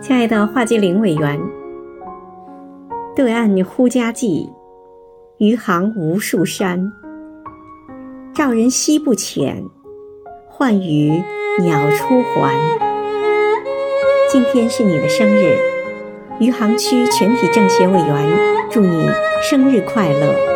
[0.00, 1.40] 亲爱的华基林委员，
[3.14, 4.48] 对岸呼家记，
[5.38, 6.92] 余杭无数山。
[8.34, 9.64] 照人溪不浅，
[10.48, 11.10] 唤鱼
[11.60, 12.54] 鸟出还。
[14.30, 15.56] 今天是你的生日，
[16.38, 19.08] 余杭区全体政协委员祝你
[19.42, 20.55] 生日快乐。